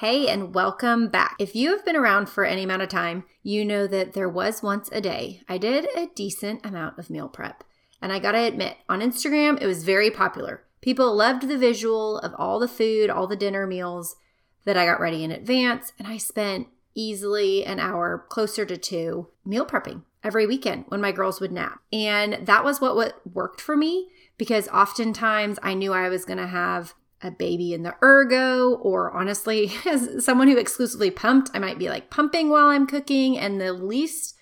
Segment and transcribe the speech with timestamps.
[0.00, 1.36] Hey, and welcome back.
[1.38, 4.62] If you have been around for any amount of time, you know that there was
[4.62, 7.64] once a day I did a decent amount of meal prep.
[8.00, 10.64] And I gotta admit, on Instagram, it was very popular.
[10.80, 14.16] People loved the visual of all the food, all the dinner meals
[14.64, 19.28] that I got ready in advance, and I spent easily an hour, closer to two,
[19.44, 21.78] meal prepping every weekend when my girls would nap.
[21.92, 24.08] And that was what, what worked for me
[24.38, 29.72] because oftentimes I knew I was gonna have a baby in the ergo, or honestly,
[29.86, 33.72] as someone who exclusively pumped, I might be like pumping while I'm cooking, and the
[33.72, 34.36] least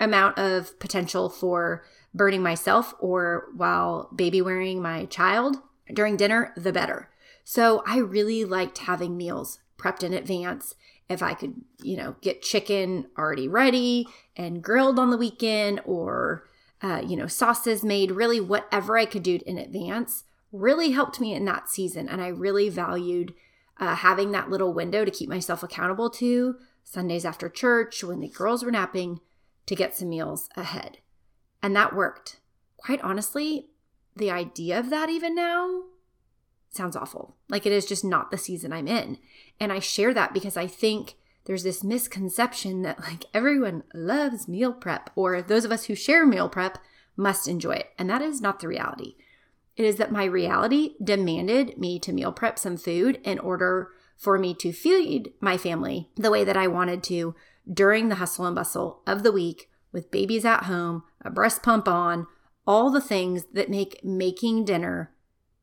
[0.00, 1.84] amount of potential for
[2.14, 5.56] burning myself or while baby wearing my child
[5.92, 7.10] during dinner, the better.
[7.44, 10.74] So I really liked having meals prepped in advance.
[11.08, 14.06] If I could, you know, get chicken already ready
[14.36, 16.46] and grilled on the weekend or,
[16.82, 21.34] uh, you know, sauces made, really whatever I could do in advance really helped me
[21.34, 22.08] in that season.
[22.08, 23.34] And I really valued
[23.78, 28.28] uh, having that little window to keep myself accountable to Sundays after church when the
[28.28, 29.20] girls were napping
[29.66, 30.98] to get some meals ahead.
[31.62, 32.40] And that worked.
[32.76, 33.68] Quite honestly,
[34.16, 35.82] the idea of that even now
[36.70, 37.36] sounds awful.
[37.48, 39.18] Like it is just not the season I'm in.
[39.60, 41.14] And I share that because I think
[41.44, 46.26] there's this misconception that like everyone loves meal prep or those of us who share
[46.26, 46.78] meal prep
[47.16, 47.90] must enjoy it.
[47.98, 49.16] And that is not the reality.
[49.78, 54.36] It is that my reality demanded me to meal prep some food in order for
[54.36, 57.36] me to feed my family the way that I wanted to
[57.72, 61.86] during the hustle and bustle of the week with babies at home, a breast pump
[61.86, 62.26] on,
[62.66, 65.14] all the things that make making dinner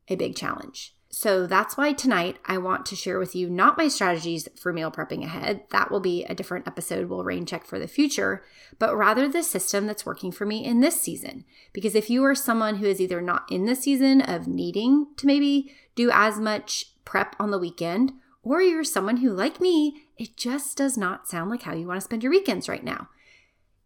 [0.08, 0.95] a big challenge.
[1.18, 4.90] So that's why tonight I want to share with you not my strategies for meal
[4.90, 5.62] prepping ahead.
[5.70, 8.44] That will be a different episode we'll rain check for the future,
[8.78, 11.46] but rather the system that's working for me in this season.
[11.72, 15.26] Because if you are someone who is either not in the season of needing to
[15.26, 20.36] maybe do as much prep on the weekend, or you're someone who, like me, it
[20.36, 23.08] just does not sound like how you want to spend your weekends right now.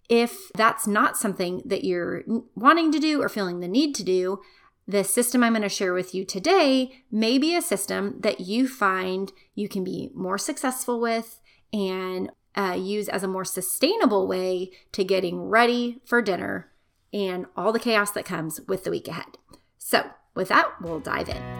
[0.09, 2.25] If that's not something that you're
[2.57, 4.41] wanting to do or feeling the need to do,
[4.87, 8.67] the system I'm going to share with you today may be a system that you
[8.67, 11.41] find you can be more successful with
[11.73, 16.71] and uh, use as a more sustainable way to getting ready for dinner
[17.13, 19.39] and all the chaos that comes with the week ahead.
[19.79, 21.60] So, with that, we'll dive in.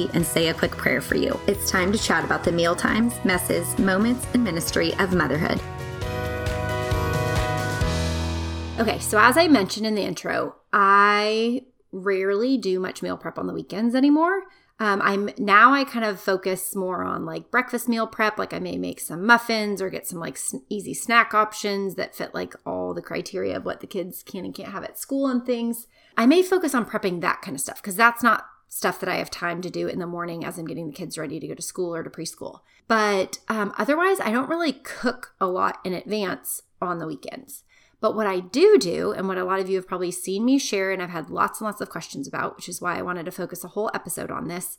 [0.00, 1.38] coffee and say a quick prayer for you.
[1.46, 5.60] It's time to chat about the meal times, messes, moments, and ministry of motherhood.
[8.78, 13.46] Okay, so as I mentioned in the intro, I rarely do much meal prep on
[13.46, 14.44] the weekends anymore.
[14.78, 18.38] Um, I'm now I kind of focus more on like breakfast meal prep.
[18.38, 20.38] Like I may make some muffins or get some like
[20.70, 24.54] easy snack options that fit like all the criteria of what the kids can and
[24.54, 25.86] can't have at school and things.
[26.16, 29.16] I may focus on prepping that kind of stuff because that's not stuff that I
[29.16, 31.54] have time to do in the morning as I'm getting the kids ready to go
[31.54, 32.60] to school or to preschool.
[32.86, 37.64] But um, otherwise, I don't really cook a lot in advance on the weekends.
[38.00, 40.56] But what I do do, and what a lot of you have probably seen me
[40.58, 43.26] share, and I've had lots and lots of questions about, which is why I wanted
[43.26, 44.78] to focus a whole episode on this,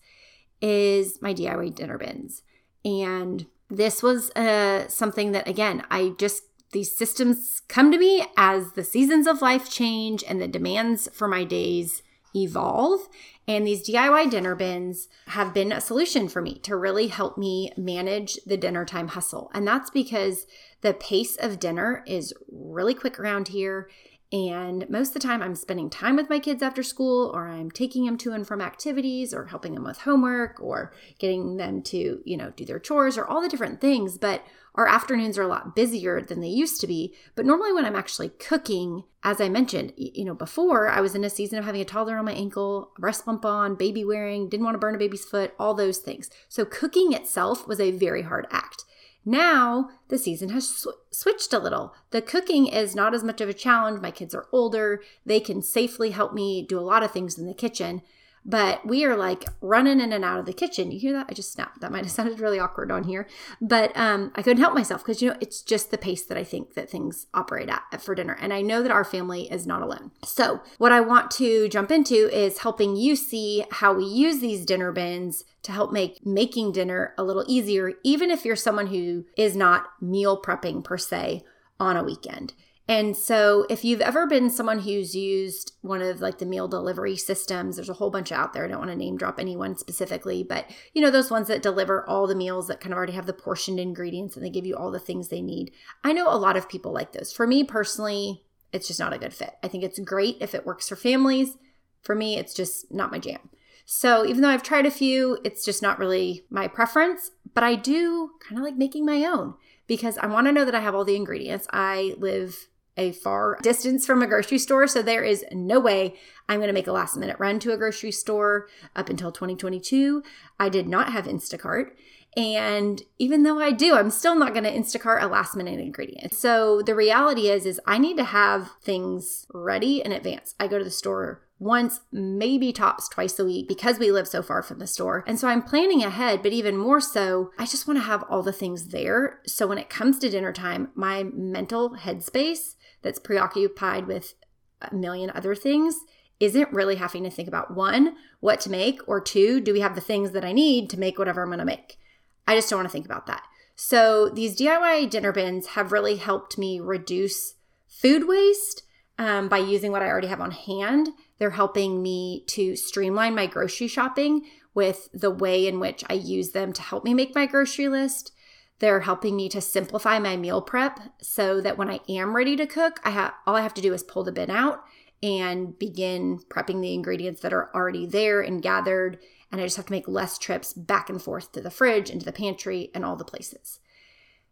[0.62, 2.44] is my DIY dinner bins.
[2.86, 8.72] And this was uh, something that, again, I just, these systems come to me as
[8.72, 12.04] the seasons of life change and the demands for my days
[12.36, 13.08] evolve.
[13.48, 17.72] And these DIY dinner bins have been a solution for me to really help me
[17.76, 19.52] manage the dinner time hustle.
[19.54, 20.46] And that's because
[20.82, 23.90] the pace of dinner is really quick around here.
[24.34, 27.70] And most of the time, I'm spending time with my kids after school, or I'm
[27.70, 32.22] taking them to and from activities, or helping them with homework, or getting them to,
[32.24, 34.18] you know, do their chores, or all the different things.
[34.18, 34.46] But
[34.76, 37.14] our afternoons are a lot busier than they used to be.
[37.36, 41.24] But normally, when I'm actually cooking, as I mentioned, you know, before I was in
[41.24, 44.66] a season of having a toddler on my ankle, breast pump on, baby wearing, didn't
[44.66, 46.30] want to burn a baby's foot, all those things.
[46.48, 48.86] So cooking itself was a very hard act.
[49.24, 51.94] Now the season has sw- switched a little.
[52.10, 54.02] The cooking is not as much of a challenge.
[54.02, 55.04] My kids are older.
[55.26, 58.02] They can safely help me do a lot of things in the kitchen.
[58.46, 60.92] But we are like running in and out of the kitchen.
[60.92, 61.28] You hear that?
[61.30, 61.82] I just snapped.
[61.82, 63.28] That might have sounded really awkward on here,
[63.62, 66.44] but um, I couldn't help myself because you know it's just the pace that I
[66.44, 69.82] think that things operate at for dinner, and I know that our family is not
[69.82, 70.12] alone.
[70.24, 74.66] So what I want to jump into is helping you see how we use these
[74.66, 79.26] dinner bins to help make making dinner a little easier, even if you're someone who
[79.38, 81.44] is not meal prepping per se
[81.80, 82.54] on a weekend.
[82.92, 87.16] And so, if you've ever been someone who's used one of like the meal delivery
[87.16, 88.66] systems, there's a whole bunch out there.
[88.66, 92.06] I don't want to name drop anyone specifically, but you know, those ones that deliver
[92.06, 94.76] all the meals that kind of already have the portioned ingredients and they give you
[94.76, 95.72] all the things they need.
[96.04, 97.32] I know a lot of people like those.
[97.32, 98.44] For me personally,
[98.74, 99.54] it's just not a good fit.
[99.64, 101.56] I think it's great if it works for families.
[102.02, 103.52] For me, it's just not my jam.
[103.86, 107.76] So, even though I've tried a few, it's just not really my preference, but I
[107.76, 109.54] do kind of like making my own
[109.88, 111.68] because I want to know that I have all the ingredients.
[111.72, 112.68] I live
[112.98, 114.88] a far distance from a grocery store.
[114.88, 116.16] So there is no way
[116.50, 120.24] I'm going to make a last minute run to a grocery store up until 2022.
[120.60, 121.92] I did not have Instacart.
[122.38, 126.34] And even though I do, I'm still not going to Instacart a last minute ingredient.
[126.34, 130.56] So the reality is is I need to have things ready in advance.
[130.60, 134.42] I go to the store once, maybe tops twice a week because we live so
[134.42, 135.24] far from the store.
[135.28, 138.42] And so I'm planning ahead, but even more so, I just want to have all
[138.42, 139.40] the things there.
[139.46, 142.74] So when it comes to dinner time, my mental headspace
[143.04, 144.34] that's preoccupied with
[144.82, 146.00] a million other things
[146.40, 149.94] isn't really having to think about one, what to make, or two, do we have
[149.94, 152.00] the things that I need to make whatever I'm going to make?
[152.48, 153.44] I just don't want to think about that.
[153.76, 157.54] So these DIY dinner bins have really helped me reduce
[157.88, 158.82] food waste
[159.22, 161.10] um, by using what I already have on hand.
[161.38, 166.54] They're helping me to streamline my grocery shopping with the way in which I use
[166.54, 168.32] them to help me make my grocery list.
[168.80, 172.66] They're helping me to simplify my meal prep so that when I am ready to
[172.66, 174.84] cook, I have all I have to do is pull the bin out
[175.22, 179.20] and begin prepping the ingredients that are already there and gathered
[179.52, 182.26] and I just have to make less trips back and forth to the fridge, into
[182.26, 183.80] the pantry, and all the places.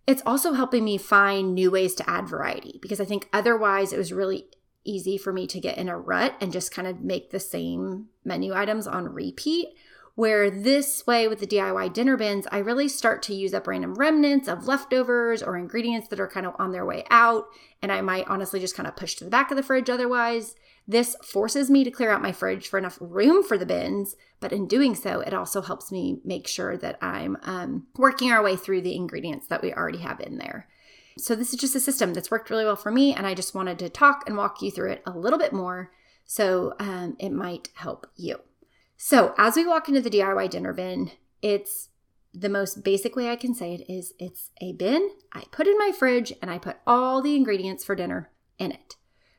[0.06, 3.98] It's also helping me find new ways to add variety because I think otherwise it
[3.98, 4.48] was really
[4.84, 8.08] easy for me to get in a rut and just kind of make the same
[8.24, 9.70] menu items on repeat
[10.20, 13.96] where this way with the DIY dinner bins, I really start to use up random
[13.96, 17.46] remnants of leftovers or ingredients that are kind of on their way out.
[17.82, 20.58] And I might honestly just kind of push to the back of the fridge otherwise.
[20.86, 24.52] This forces me to clear out my fridge for enough room for the bins, but
[24.52, 28.58] in doing so, it also helps me make sure that I'm um, working our way
[28.58, 30.68] through the ingredients that we already have in there.
[31.20, 33.54] So, this is just a system that's worked really well for me, and I just
[33.54, 35.92] wanted to talk and walk you through it a little bit more
[36.30, 38.40] so um, it might help you.
[38.96, 41.10] So, as we walk into the DIY dinner bin,
[41.42, 41.90] it's
[42.34, 45.78] the most basic way I can say it is it's a bin I put in
[45.80, 48.30] my fridge and I put all the ingredients for dinner
[48.60, 48.96] in it.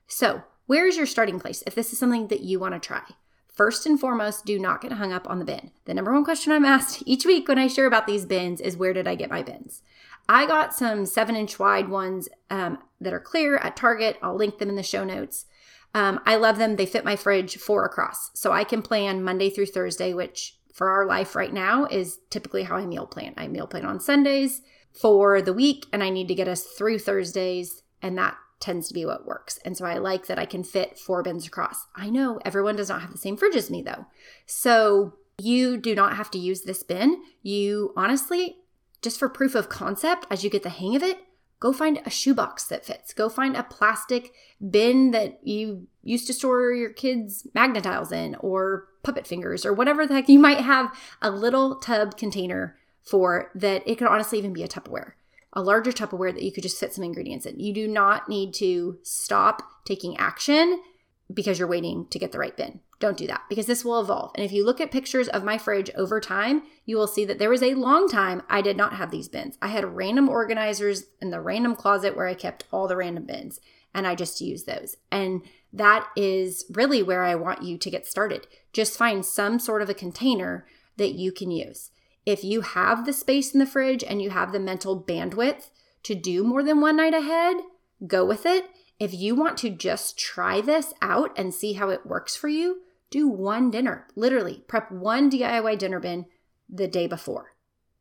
[0.09, 3.05] So, where's your starting place if this is something that you want to try?
[3.53, 5.71] First and foremost, do not get hung up on the bin.
[5.85, 8.77] The number one question I'm asked each week when I share about these bins is
[8.77, 9.83] where did I get my bins?
[10.31, 14.17] I got some seven inch wide ones um, that are clear at Target.
[14.23, 15.47] I'll link them in the show notes.
[15.93, 16.77] Um, I love them.
[16.77, 18.31] They fit my fridge four across.
[18.35, 22.63] So I can plan Monday through Thursday, which for our life right now is typically
[22.63, 23.35] how I meal plan.
[23.37, 24.63] I meal plan on Sundays
[24.93, 28.95] for the week, and I need to get us through Thursdays, and that tends to
[28.95, 29.59] be what works.
[29.65, 31.89] And so I like that I can fit four bins across.
[31.97, 34.07] I know everyone does not have the same fridge as me though.
[34.47, 37.23] So you do not have to use this bin.
[37.43, 38.59] You honestly,
[39.03, 41.19] just for proof of concept, as you get the hang of it,
[41.61, 43.13] Go find a shoebox that fits.
[43.13, 44.33] Go find a plastic
[44.71, 50.07] bin that you used to store your kids' Magna-Tiles in or puppet fingers or whatever
[50.07, 54.55] the heck you might have a little tub container for that it could honestly even
[54.55, 55.13] be a Tupperware.
[55.53, 57.61] A larger Tupperware that you could just fit some ingredients in.
[57.61, 60.81] You do not need to stop taking action
[61.33, 62.81] because you're waiting to get the right bin.
[62.99, 64.33] Don't do that because this will evolve.
[64.35, 67.39] And if you look at pictures of my fridge over time, you will see that
[67.39, 69.57] there was a long time I did not have these bins.
[69.63, 73.61] I had random organizers in the random closet where I kept all the random bins
[73.95, 74.97] and I just use those.
[75.11, 78.47] And that is really where I want you to get started.
[78.73, 81.91] Just find some sort of a container that you can use.
[82.27, 85.71] If you have the space in the fridge and you have the mental bandwidth
[86.03, 87.57] to do more than one night ahead,
[88.07, 88.67] go with it.
[89.01, 92.83] If you want to just try this out and see how it works for you,
[93.09, 94.07] do one dinner.
[94.15, 96.27] Literally, prep one DIY dinner bin
[96.69, 97.55] the day before.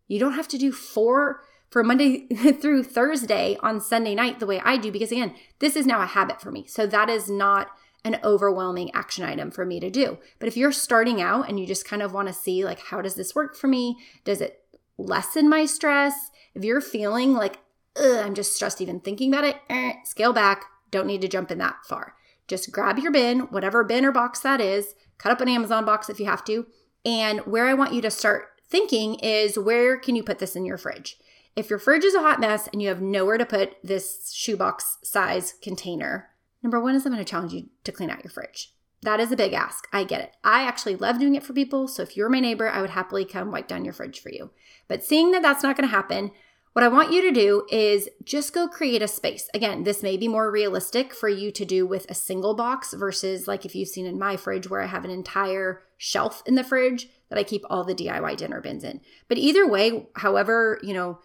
[0.09, 2.27] You don't have to do four for Monday
[2.61, 6.05] through Thursday on Sunday night the way I do, because again, this is now a
[6.05, 6.65] habit for me.
[6.67, 7.69] So that is not
[8.03, 10.17] an overwhelming action item for me to do.
[10.37, 13.01] But if you're starting out and you just kind of want to see, like, how
[13.01, 13.97] does this work for me?
[14.25, 14.63] Does it
[14.97, 16.29] lessen my stress?
[16.53, 17.59] If you're feeling like,
[17.97, 21.57] I'm just stressed even thinking about it, eh, scale back, don't need to jump in
[21.59, 22.15] that far.
[22.47, 26.09] Just grab your bin, whatever bin or box that is, cut up an Amazon box
[26.09, 26.65] if you have to.
[27.05, 30.65] And where I want you to start thinking is where can you put this in
[30.65, 31.17] your fridge?
[31.55, 34.97] If your fridge is a hot mess and you have nowhere to put this shoebox
[35.03, 36.29] size container,
[36.63, 38.73] number one is I'm going to challenge you to clean out your fridge.
[39.01, 39.87] That is a big ask.
[39.93, 40.35] I get it.
[40.43, 41.87] I actually love doing it for people.
[41.87, 44.51] So if you're my neighbor, I would happily come wipe down your fridge for you.
[44.87, 46.31] But seeing that that's not going to happen,
[46.73, 49.49] what I want you to do is just go create a space.
[49.53, 53.47] Again, this may be more realistic for you to do with a single box versus
[53.47, 56.63] like if you've seen in my fridge where I have an entire shelf in the
[56.63, 59.01] fridge that I keep all the DIY dinner bins in.
[59.27, 61.19] But either way, however, you know,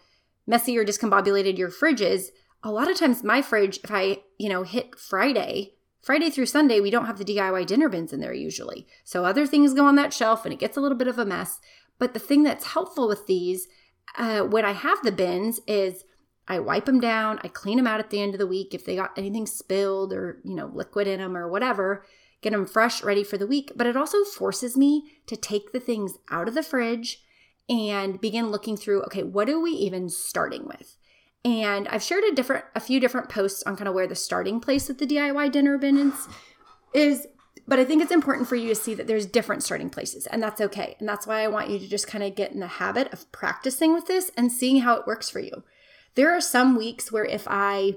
[0.47, 2.31] messy or discombobulated your fridge is,
[2.63, 6.79] a lot of times my fridge, if I, you know, hit Friday, Friday through Sunday,
[6.79, 8.87] we don't have the DIY dinner bins in there usually.
[9.03, 11.25] So other things go on that shelf and it gets a little bit of a
[11.25, 11.59] mess.
[11.97, 13.67] But the thing that's helpful with these,
[14.17, 16.03] uh, when I have the bins, is
[16.47, 18.85] I wipe them down, I clean them out at the end of the week if
[18.85, 22.05] they got anything spilled or, you know, liquid in them or whatever,
[22.41, 23.71] get them fresh, ready for the week.
[23.75, 27.23] But it also forces me to take the things out of the fridge
[27.67, 30.97] and begin looking through okay, what are we even starting with?
[31.43, 34.59] And I've shared a different a few different posts on kind of where the starting
[34.59, 36.27] place with the DIY dinner bin is,
[36.93, 37.27] is
[37.67, 40.41] but I think it's important for you to see that there's different starting places, and
[40.41, 40.95] that's okay.
[40.99, 43.31] And that's why I want you to just kind of get in the habit of
[43.31, 45.63] practicing with this and seeing how it works for you.
[46.15, 47.95] There are some weeks where if I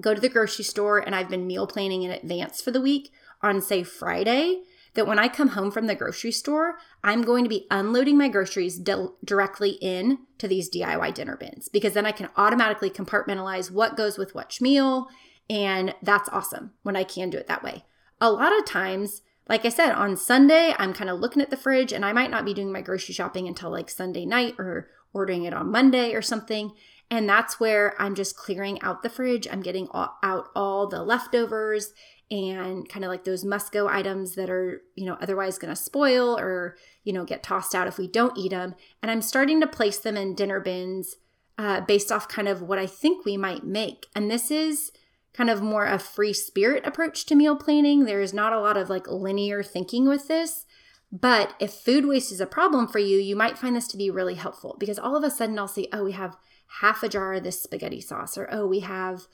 [0.00, 3.12] go to the grocery store and I've been meal planning in advance for the week
[3.40, 4.62] on, say, Friday,
[4.94, 8.28] that when I come home from the grocery store, I'm going to be unloading my
[8.28, 13.70] groceries di- directly in to these DIY dinner bins because then I can automatically compartmentalize
[13.70, 15.08] what goes with which meal.
[15.48, 17.84] And that's awesome when I can do it that way.
[18.22, 21.56] A lot of times, like I said, on Sunday, I'm kind of looking at the
[21.56, 24.88] fridge and I might not be doing my grocery shopping until like Sunday night or
[25.12, 26.70] ordering it on Monday or something.
[27.10, 29.48] And that's where I'm just clearing out the fridge.
[29.50, 31.94] I'm getting out all the leftovers
[32.30, 35.76] and kind of like those must go items that are, you know, otherwise going to
[35.76, 38.76] spoil or, you know, get tossed out if we don't eat them.
[39.02, 41.16] And I'm starting to place them in dinner bins
[41.58, 44.06] uh, based off kind of what I think we might make.
[44.14, 44.92] And this is
[45.34, 48.04] kind of more a free spirit approach to meal planning.
[48.04, 50.66] There is not a lot of like linear thinking with this.
[51.10, 54.10] But if food waste is a problem for you, you might find this to be
[54.10, 56.36] really helpful because all of a sudden I'll see, oh, we have
[56.80, 59.26] half a jar of this spaghetti sauce, or oh, we have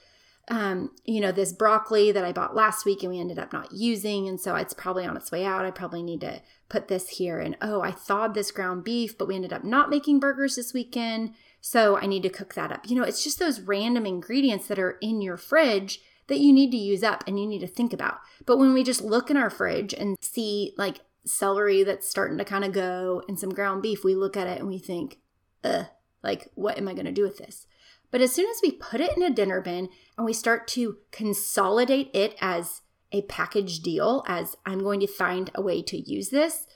[0.50, 3.72] um, you know, this broccoli that I bought last week and we ended up not
[3.72, 4.28] using.
[4.28, 5.64] And so it's probably on its way out.
[5.64, 7.38] I probably need to put this here.
[7.38, 10.72] And oh, I thawed this ground beef, but we ended up not making burgers this
[10.72, 11.34] weekend.
[11.60, 12.88] So I need to cook that up.
[12.88, 16.70] You know, it's just those random ingredients that are in your fridge that you need
[16.70, 18.18] to use up and you need to think about.
[18.46, 22.44] But when we just look in our fridge and see like celery that's starting to
[22.44, 25.18] kind of go and some ground beef, we look at it and we think,
[25.64, 25.86] ugh,
[26.22, 27.66] like, what am I going to do with this?
[28.10, 30.98] But as soon as we put it in a dinner bin and we start to
[31.10, 36.30] consolidate it as a package deal, as I'm going to find a way to use
[36.30, 36.66] this,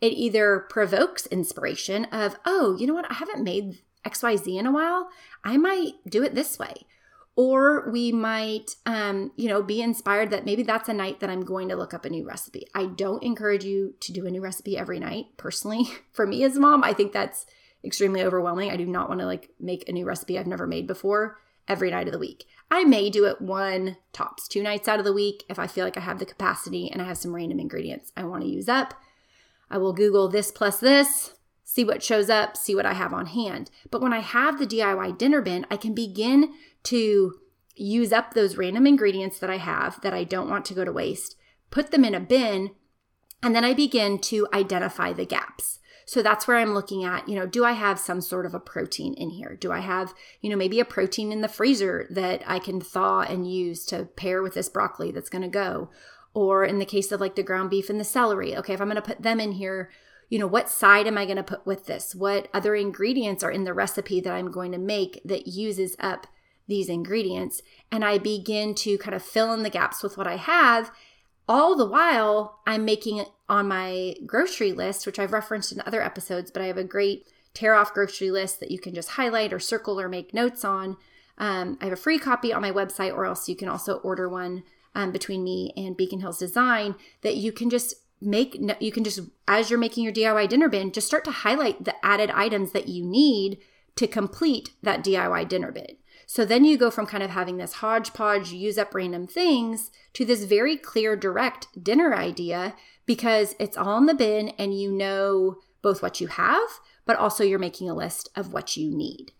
[0.00, 4.72] it either provokes inspiration of, oh, you know what, I haven't made XYZ in a
[4.72, 5.08] while.
[5.44, 6.74] I might do it this way.
[7.34, 11.44] Or we might, um, you know, be inspired that maybe that's a night that I'm
[11.44, 12.66] going to look up a new recipe.
[12.74, 15.26] I don't encourage you to do a new recipe every night.
[15.38, 17.46] Personally, for me as a mom, I think that's
[17.84, 18.70] extremely overwhelming.
[18.70, 21.90] I do not want to like make a new recipe I've never made before every
[21.90, 22.44] night of the week.
[22.70, 25.84] I may do it one tops, two nights out of the week if I feel
[25.84, 28.68] like I have the capacity and I have some random ingredients I want to use
[28.68, 28.94] up.
[29.70, 31.34] I will Google this plus this,
[31.64, 33.70] see what shows up, see what I have on hand.
[33.90, 36.52] But when I have the DIY dinner bin, I can begin
[36.84, 37.38] to
[37.74, 40.92] use up those random ingredients that I have that I don't want to go to
[40.92, 41.36] waste,
[41.70, 42.72] put them in a bin,
[43.42, 45.80] and then I begin to identify the gaps.
[46.12, 48.60] So that's where I'm looking at, you know, do I have some sort of a
[48.60, 49.56] protein in here?
[49.58, 53.22] Do I have, you know, maybe a protein in the freezer that I can thaw
[53.22, 55.88] and use to pair with this broccoli that's going to go?
[56.34, 58.88] Or in the case of like the ground beef and the celery, okay, if I'm
[58.88, 59.90] going to put them in here,
[60.28, 62.14] you know, what side am I going to put with this?
[62.14, 66.26] What other ingredients are in the recipe that I'm going to make that uses up
[66.68, 67.62] these ingredients?
[67.90, 70.90] And I begin to kind of fill in the gaps with what I have
[71.52, 76.02] all the while, I'm making it on my grocery list, which I've referenced in other
[76.02, 79.52] episodes, but I have a great tear off grocery list that you can just highlight
[79.52, 80.96] or circle or make notes on.
[81.36, 84.30] Um, I have a free copy on my website, or else you can also order
[84.30, 84.62] one
[84.94, 88.58] um, between me and Beacon Hills Design that you can just make.
[88.80, 91.94] You can just, as you're making your DIY dinner bin, just start to highlight the
[92.02, 93.58] added items that you need
[93.96, 95.98] to complete that DIY dinner bin.
[96.32, 100.24] So then you go from kind of having this hodgepodge, use up random things to
[100.24, 102.74] this very clear, direct dinner idea
[103.04, 107.44] because it's all in the bin and you know both what you have, but also
[107.44, 109.32] you're making a list of what you need.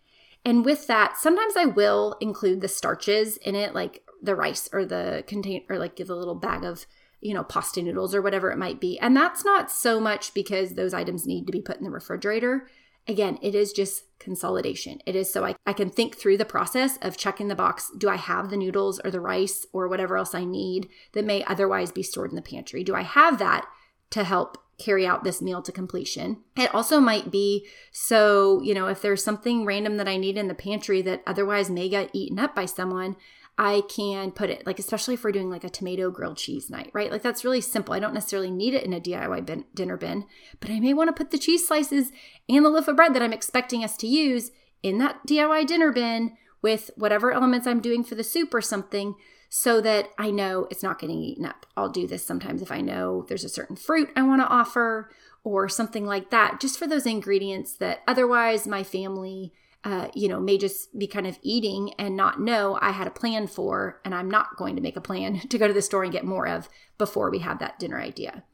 [0.45, 4.85] And with that, sometimes I will include the starches in it, like the rice or
[4.85, 6.85] the contain or like give a little bag of
[7.23, 8.99] you know, pasta noodles or whatever it might be.
[8.99, 12.69] And that's not so much because those items need to be put in the refrigerator.
[13.09, 15.01] Again, it is just consolidation.
[15.05, 17.91] It is so I, I can think through the process of checking the box.
[17.99, 21.45] Do I have the noodles or the rice or whatever else I need that may
[21.45, 22.85] otherwise be stored in the pantry?
[22.85, 23.67] Do I have that
[24.11, 26.39] to help carry out this meal to completion?
[26.57, 30.49] It also might be so, you know, if there's something random that I need in
[30.49, 33.17] the pantry that otherwise may get eaten up by someone,
[33.59, 36.91] I can put it like, especially if we're doing like a tomato grilled cheese night,
[36.95, 37.11] right?
[37.11, 37.95] Like that's really simple.
[37.95, 40.25] I don't necessarily need it in a DIY bin, dinner bin,
[40.61, 42.13] but I may want to put the cheese slices
[42.49, 44.51] and the loaf of bread that I'm expecting us to use
[44.83, 46.33] in that DIY dinner bin
[46.63, 49.17] with whatever elements I'm doing for the soup or something
[49.49, 51.67] so that I know it's not getting eaten up.
[51.77, 55.11] I'll do this sometimes if I know there's a certain fruit I want to offer
[55.45, 59.53] or something like that, just for those ingredients that otherwise my family
[59.85, 63.11] uh, you know, may just be kind of eating and not know I had a
[63.11, 66.05] plan for, and I'm not going to make a plan to go to the store
[66.05, 68.45] and get more of before we have that dinner idea.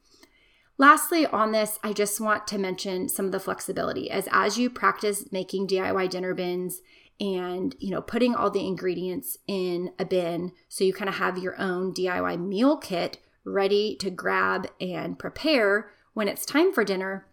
[0.79, 4.71] Lastly, on this, I just want to mention some of the flexibility as as you
[4.71, 6.81] practice making DIY dinner bins
[7.21, 11.39] and you know putting all the ingredients in a bin so you kind of have
[11.39, 17.27] your own DIY meal kit ready to grab and prepare when it's time for dinner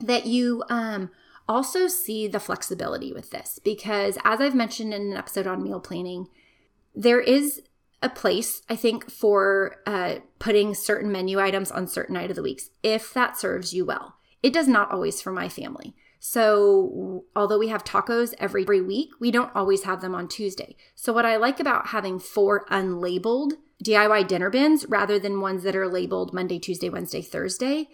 [0.00, 1.10] that you um
[1.48, 5.80] also see the flexibility with this because, as I've mentioned in an episode on meal
[5.80, 6.28] planning,
[6.94, 7.62] there is
[8.02, 12.42] a place, I think, for uh, putting certain menu items on certain night of the
[12.42, 14.16] weeks if that serves you well.
[14.42, 15.94] It does not always for my family.
[16.18, 20.76] So, although we have tacos every, every week, we don't always have them on Tuesday.
[20.94, 23.52] So, what I like about having four unlabeled
[23.84, 27.88] DIY dinner bins rather than ones that are labeled Monday, Tuesday, Wednesday, Thursday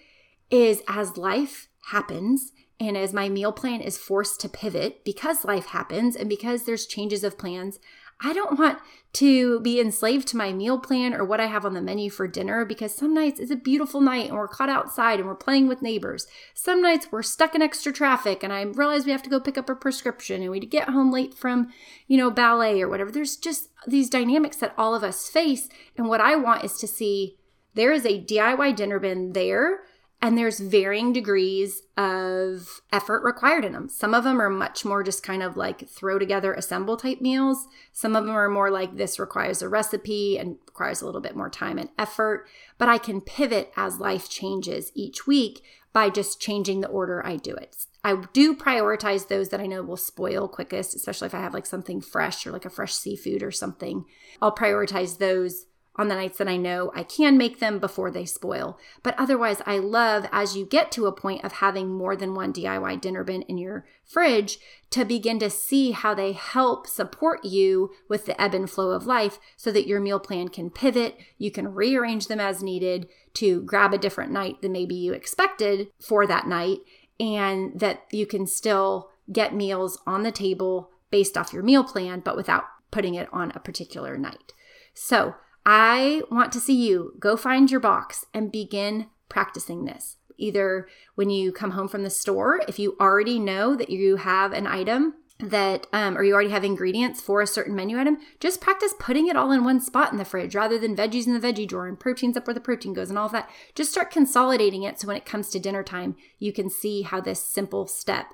[0.51, 2.53] is as life happens
[2.83, 6.87] and as my meal plan is forced to pivot because life happens and because there's
[6.87, 7.79] changes of plans,
[8.25, 8.79] I don't want
[9.15, 12.29] to be enslaved to my meal plan or what I have on the menu for
[12.29, 15.69] dinner because some nights it's a beautiful night and we're caught outside and we're playing
[15.69, 16.27] with neighbors.
[16.55, 19.59] Some nights we're stuck in extra traffic and I realize we have to go pick
[19.59, 21.73] up a prescription and we get home late from,
[22.07, 23.11] you know, ballet or whatever.
[23.11, 25.69] There's just these dynamics that all of us face.
[25.97, 27.37] And what I want is to see
[27.75, 29.81] there is a DIY dinner bin there
[30.23, 33.89] and there's varying degrees of effort required in them.
[33.89, 37.67] Some of them are much more just kind of like throw together, assemble type meals.
[37.93, 41.35] Some of them are more like this requires a recipe and requires a little bit
[41.35, 42.47] more time and effort.
[42.79, 47.37] But I can pivot as life changes each week by just changing the order I
[47.37, 47.77] do it.
[48.05, 51.67] I do prioritize those that I know will spoil quickest, especially if I have like
[51.67, 54.05] something fresh or like a fresh seafood or something.
[54.41, 58.25] I'll prioritize those on the nights that I know I can make them before they
[58.25, 58.79] spoil.
[59.03, 62.53] But otherwise, I love as you get to a point of having more than one
[62.53, 64.59] DIY dinner bin in your fridge
[64.91, 69.07] to begin to see how they help support you with the ebb and flow of
[69.07, 71.19] life so that your meal plan can pivot.
[71.39, 75.89] You can rearrange them as needed to grab a different night than maybe you expected
[76.01, 76.79] for that night,
[77.21, 82.21] and that you can still get meals on the table based off your meal plan,
[82.21, 84.53] but without putting it on a particular night.
[84.95, 90.17] So, I want to see you go find your box and begin practicing this.
[90.39, 94.53] Either when you come home from the store, if you already know that you have
[94.53, 98.61] an item that, um, or you already have ingredients for a certain menu item, just
[98.61, 101.41] practice putting it all in one spot in the fridge rather than veggies in the
[101.41, 103.51] veggie drawer and proteins up where the protein goes and all of that.
[103.75, 107.21] Just start consolidating it so when it comes to dinner time, you can see how
[107.21, 108.27] this simple step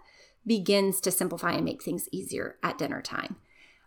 [0.47, 3.37] begins to simplify and make things easier at dinner time.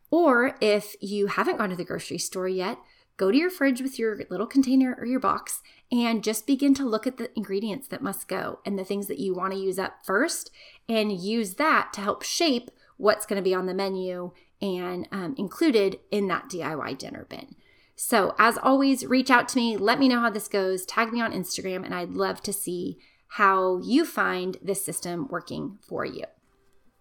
[0.10, 2.78] Or if you haven't gone to the grocery store yet,
[3.22, 6.84] go to your fridge with your little container or your box and just begin to
[6.84, 9.78] look at the ingredients that must go and the things that you want to use
[9.78, 10.50] up first
[10.90, 15.36] and use that to help shape what's going to be on the menu and um,
[15.38, 17.56] included in that DIY dinner bin.
[17.96, 21.22] So, as always, reach out to me, let me know how this goes, tag me
[21.22, 26.24] on Instagram, and I'd love to see how you find this system working for you.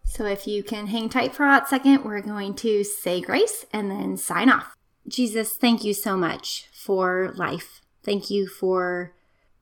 [0.04, 3.64] So, if you can hang tight for a hot second, we're going to say grace
[3.72, 4.76] and then sign off.
[5.08, 7.80] Jesus, thank you so much for life.
[8.02, 9.14] Thank you for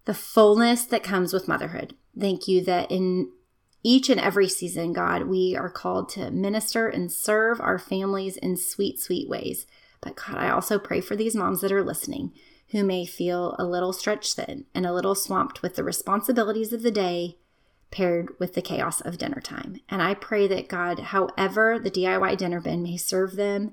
[0.05, 1.95] the fullness that comes with motherhood.
[2.19, 3.31] Thank you that in
[3.83, 8.57] each and every season, God, we are called to minister and serve our families in
[8.57, 9.67] sweet, sweet ways.
[10.01, 12.33] But God, I also pray for these moms that are listening
[12.71, 16.83] who may feel a little stretched thin and a little swamped with the responsibilities of
[16.83, 17.39] the day
[17.91, 19.81] paired with the chaos of dinner time.
[19.89, 23.73] And I pray that God, however the DIY dinner bin may serve them,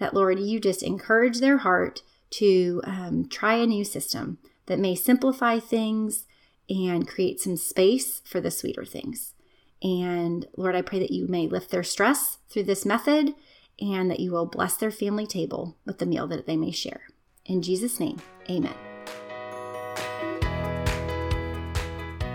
[0.00, 4.94] that, Lord, you just encourage their heart to um, try a new system that may
[4.94, 6.26] simplify things
[6.68, 9.34] and create some space for the sweeter things.
[9.82, 13.34] And Lord, I pray that you may lift their stress through this method
[13.80, 17.02] and that you will bless their family table with the meal that they may share.
[17.46, 18.74] In Jesus' name, amen.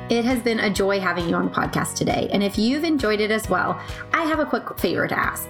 [0.10, 2.30] It has been a joy having you on the podcast today.
[2.32, 3.80] And if you've enjoyed it as well,
[4.14, 5.50] I have a quick favor to ask.